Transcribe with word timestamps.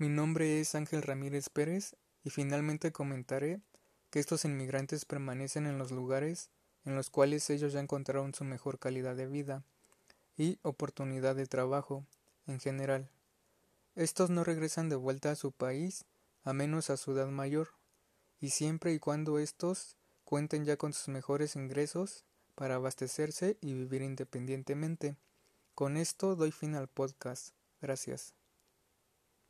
Mi 0.00 0.08
nombre 0.08 0.60
es 0.60 0.76
Ángel 0.76 1.02
Ramírez 1.02 1.48
Pérez 1.48 1.96
y 2.22 2.30
finalmente 2.30 2.92
comentaré 2.92 3.60
que 4.10 4.20
estos 4.20 4.44
inmigrantes 4.44 5.04
permanecen 5.04 5.66
en 5.66 5.76
los 5.76 5.90
lugares 5.90 6.50
en 6.84 6.94
los 6.94 7.10
cuales 7.10 7.50
ellos 7.50 7.72
ya 7.72 7.80
encontraron 7.80 8.32
su 8.32 8.44
mejor 8.44 8.78
calidad 8.78 9.16
de 9.16 9.26
vida 9.26 9.64
y 10.36 10.60
oportunidad 10.62 11.34
de 11.34 11.46
trabajo 11.46 12.06
en 12.46 12.60
general. 12.60 13.10
Estos 13.96 14.30
no 14.30 14.44
regresan 14.44 14.88
de 14.88 14.94
vuelta 14.94 15.32
a 15.32 15.36
su 15.36 15.50
país 15.50 16.04
a 16.44 16.52
menos 16.52 16.90
a 16.90 16.96
su 16.96 17.10
edad 17.10 17.28
mayor, 17.28 17.70
y 18.40 18.50
siempre 18.50 18.92
y 18.92 19.00
cuando 19.00 19.40
estos 19.40 19.96
cuenten 20.24 20.64
ya 20.64 20.76
con 20.76 20.92
sus 20.92 21.08
mejores 21.08 21.56
ingresos 21.56 22.24
para 22.54 22.76
abastecerse 22.76 23.58
y 23.60 23.74
vivir 23.74 24.02
independientemente. 24.02 25.16
Con 25.74 25.96
esto 25.96 26.36
doy 26.36 26.52
fin 26.52 26.76
al 26.76 26.86
podcast. 26.86 27.52
Gracias. 27.82 28.32